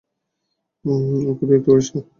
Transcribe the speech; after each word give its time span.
ওকে 1.29 1.43
বিরক্ত 1.49 1.67
করিস 1.67 1.87
না। 1.93 2.01